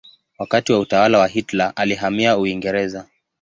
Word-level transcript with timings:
Wakati 0.39 0.71
wa 0.73 0.79
utawala 0.79 1.19
wa 1.19 1.27
Hitler 1.27 1.73
alihamia 1.75 2.37
Uingereza. 2.37 3.07